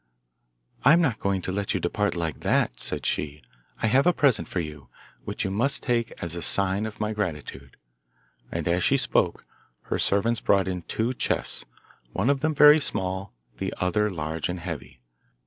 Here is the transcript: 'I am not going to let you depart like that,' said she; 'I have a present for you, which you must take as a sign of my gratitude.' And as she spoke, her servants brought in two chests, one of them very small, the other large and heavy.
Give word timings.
'I 0.83 0.93
am 0.93 1.01
not 1.01 1.19
going 1.19 1.43
to 1.43 1.51
let 1.51 1.75
you 1.75 1.79
depart 1.79 2.15
like 2.15 2.39
that,' 2.39 2.79
said 2.79 3.05
she; 3.05 3.43
'I 3.83 3.85
have 3.85 4.07
a 4.07 4.13
present 4.13 4.47
for 4.47 4.59
you, 4.59 4.89
which 5.25 5.43
you 5.45 5.51
must 5.51 5.83
take 5.83 6.11
as 6.23 6.33
a 6.33 6.41
sign 6.41 6.87
of 6.87 6.99
my 6.99 7.13
gratitude.' 7.13 7.77
And 8.51 8.67
as 8.67 8.83
she 8.83 8.97
spoke, 8.97 9.45
her 9.83 9.99
servants 9.99 10.41
brought 10.41 10.67
in 10.67 10.81
two 10.81 11.13
chests, 11.13 11.65
one 12.13 12.31
of 12.31 12.39
them 12.39 12.55
very 12.55 12.79
small, 12.79 13.31
the 13.59 13.71
other 13.79 14.09
large 14.09 14.49
and 14.49 14.59
heavy. 14.61 15.01